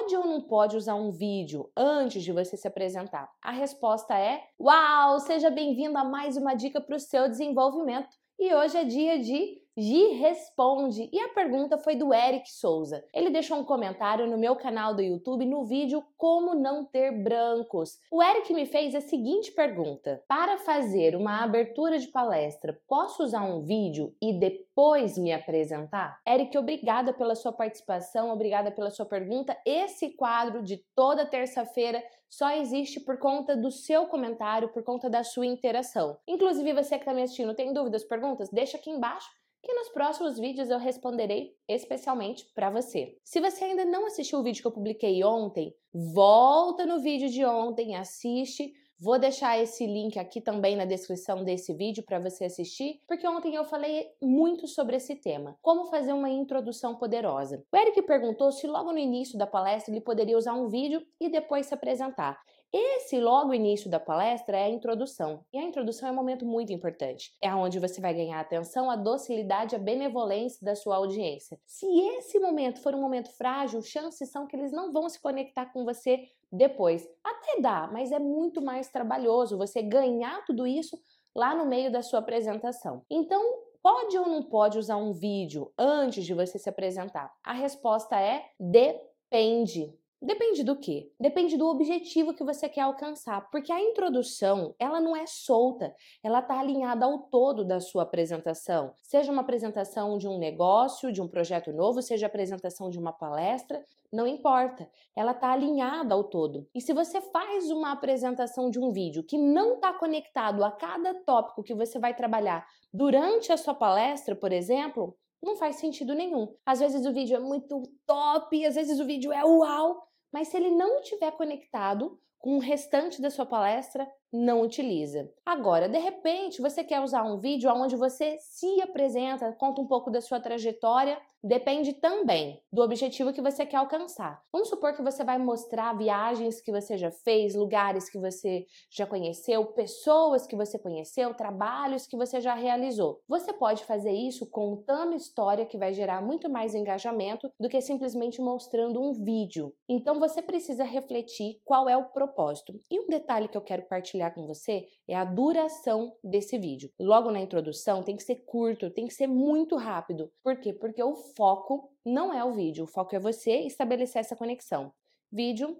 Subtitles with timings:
[0.00, 3.30] Pode ou não pode usar um vídeo antes de você se apresentar?
[3.42, 5.20] A resposta é: Uau!
[5.20, 8.08] Seja bem-vindo a mais uma dica para o seu desenvolvimento.
[8.38, 11.08] E hoje é dia de Gi Responde.
[11.10, 13.02] E a pergunta foi do Eric Souza.
[13.14, 17.98] Ele deixou um comentário no meu canal do YouTube no vídeo Como Não Ter Brancos.
[18.12, 23.42] O Eric me fez a seguinte pergunta: Para fazer uma abertura de palestra, posso usar
[23.42, 26.20] um vídeo e depois me apresentar?
[26.28, 29.56] Eric, obrigada pela sua participação, obrigada pela sua pergunta.
[29.64, 35.24] Esse quadro de toda terça-feira só existe por conta do seu comentário, por conta da
[35.24, 36.18] sua interação.
[36.28, 38.48] Inclusive, você que está me assistindo, tem dúvidas, perguntas?
[38.50, 43.16] Deixa aqui embaixo que nos próximos vídeos eu responderei especialmente para você.
[43.24, 47.44] Se você ainda não assistiu o vídeo que eu publiquei ontem, volta no vídeo de
[47.44, 48.72] ontem, assiste.
[49.02, 53.54] Vou deixar esse link aqui também na descrição desse vídeo para você assistir, porque ontem
[53.54, 57.64] eu falei muito sobre esse tema, como fazer uma introdução poderosa.
[57.72, 61.30] O Eric perguntou se logo no início da palestra ele poderia usar um vídeo e
[61.30, 62.38] depois se apresentar.
[62.72, 65.44] Esse logo início da palestra é a introdução.
[65.52, 67.34] E a introdução é um momento muito importante.
[67.42, 71.58] É onde você vai ganhar a atenção, a docilidade, a benevolência da sua audiência.
[71.66, 71.84] Se
[72.16, 75.84] esse momento for um momento frágil, chances são que eles não vão se conectar com
[75.84, 77.08] você depois.
[77.24, 80.96] Até dá, mas é muito mais trabalhoso você ganhar tudo isso
[81.34, 83.02] lá no meio da sua apresentação.
[83.10, 83.42] Então,
[83.82, 87.32] pode ou não pode usar um vídeo antes de você se apresentar?
[87.42, 89.92] A resposta é depende.
[90.22, 91.10] Depende do quê?
[91.18, 96.40] Depende do objetivo que você quer alcançar, porque a introdução, ela não é solta, ela
[96.40, 98.92] está alinhada ao todo da sua apresentação.
[99.02, 103.82] Seja uma apresentação de um negócio, de um projeto novo, seja apresentação de uma palestra,
[104.12, 106.68] não importa, ela está alinhada ao todo.
[106.74, 111.14] E se você faz uma apresentação de um vídeo que não está conectado a cada
[111.14, 116.54] tópico que você vai trabalhar durante a sua palestra, por exemplo, não faz sentido nenhum.
[116.66, 120.56] Às vezes o vídeo é muito top, às vezes o vídeo é uau, mas se
[120.56, 125.30] ele não estiver conectado com o restante da sua palestra, não utiliza.
[125.44, 130.10] Agora, de repente, você quer usar um vídeo onde você se apresenta, conta um pouco
[130.10, 134.42] da sua trajetória depende também do objetivo que você quer alcançar.
[134.52, 139.06] Vamos supor que você vai mostrar viagens que você já fez, lugares que você já
[139.06, 143.20] conheceu, pessoas que você conheceu, trabalhos que você já realizou.
[143.28, 148.40] Você pode fazer isso contando história que vai gerar muito mais engajamento do que simplesmente
[148.40, 149.74] mostrando um vídeo.
[149.88, 152.72] Então você precisa refletir qual é o propósito.
[152.90, 156.90] E um detalhe que eu quero partilhar com você é a duração desse vídeo.
[157.00, 160.30] Logo na introdução tem que ser curto, tem que ser muito rápido.
[160.42, 160.72] Por quê?
[160.72, 164.92] Porque o foco não é o vídeo, o foco é você estabelecer essa conexão.
[165.30, 165.76] Vídeo,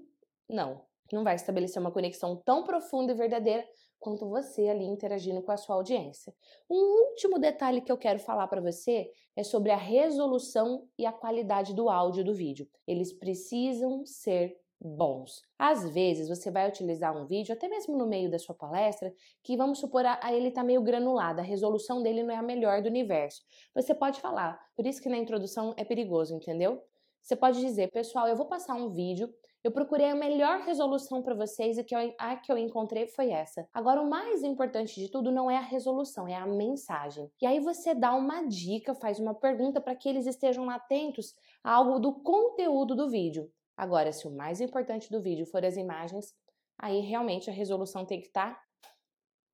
[0.49, 0.84] não.
[1.12, 3.66] Não vai estabelecer uma conexão tão profunda e verdadeira
[3.99, 6.34] quanto você ali interagindo com a sua audiência.
[6.69, 11.12] Um último detalhe que eu quero falar para você é sobre a resolução e a
[11.12, 12.69] qualidade do áudio do vídeo.
[12.87, 15.43] Eles precisam ser bons.
[15.59, 19.57] Às vezes você vai utilizar um vídeo, até mesmo no meio da sua palestra, que
[19.57, 22.81] vamos supor a, a ele está meio granulado, a resolução dele não é a melhor
[22.81, 23.43] do universo.
[23.75, 26.83] Você pode falar, por isso que na introdução é perigoso, entendeu?
[27.23, 29.33] Você pode dizer, pessoal, eu vou passar um vídeo,
[29.63, 33.31] eu procurei a melhor resolução para vocês e que eu, a que eu encontrei foi
[33.31, 33.69] essa.
[33.75, 37.31] Agora, o mais importante de tudo não é a resolução, é a mensagem.
[37.43, 41.75] E aí você dá uma dica, faz uma pergunta para que eles estejam atentos a
[41.75, 43.51] algo do conteúdo do vídeo.
[43.81, 46.35] Agora, se o mais importante do vídeo for as imagens,
[46.79, 48.63] aí realmente a resolução tem que estar tá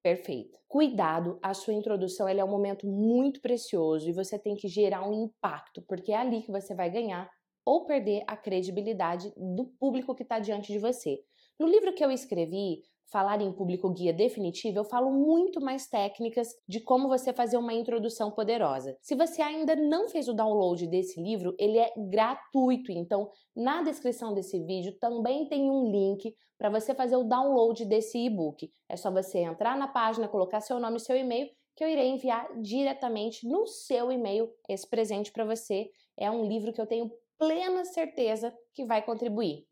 [0.02, 0.58] perfeita.
[0.68, 5.26] Cuidado, a sua introdução é um momento muito precioso e você tem que gerar um
[5.26, 7.30] impacto, porque é ali que você vai ganhar
[7.64, 11.20] ou perder a credibilidade do público que está diante de você.
[11.60, 16.50] No livro que eu escrevi, falar em público guia definitivo, eu falo muito mais técnicas
[16.68, 18.98] de como você fazer uma introdução poderosa.
[19.02, 24.34] Se você ainda não fez o download desse livro, ele é gratuito, então na descrição
[24.34, 28.72] desse vídeo também tem um link para você fazer o download desse e-book.
[28.90, 32.08] É só você entrar na página, colocar seu nome e seu e-mail que eu irei
[32.08, 35.90] enviar diretamente no seu e-mail esse presente para você.
[36.18, 39.66] É um livro que eu tenho plena certeza que vai contribuir.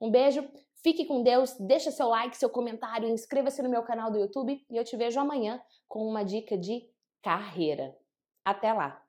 [0.00, 0.46] Um beijo,
[0.86, 4.76] Fique com Deus, deixa seu like, seu comentário, inscreva-se no meu canal do YouTube e
[4.76, 6.88] eu te vejo amanhã com uma dica de
[7.20, 7.92] carreira.
[8.44, 9.04] Até lá!